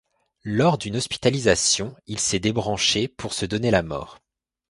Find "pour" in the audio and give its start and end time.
3.07-3.33